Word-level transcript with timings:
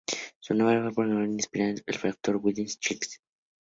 Su 0.39 0.55
nombre 0.55 0.79
fue 0.81 1.03
probablemente 1.05 1.43
inspirado 1.43 1.69
en 1.73 1.77
el 1.85 2.09
actor 2.09 2.37
de 2.39 2.41
westerns 2.41 2.79
Chill 2.79 2.97
Wills. 2.97 3.21